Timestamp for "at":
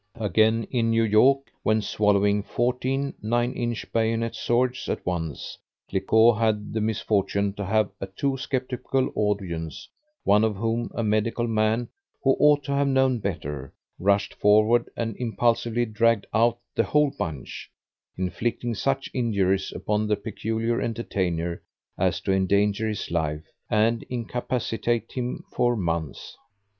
4.89-5.05